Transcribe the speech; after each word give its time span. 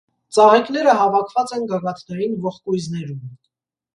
Ծաղիկները 0.35 0.93
հավաքված 1.01 1.53
են 1.57 1.67
գագաթնային 1.73 2.33
ողկույզներում։ 2.47 3.21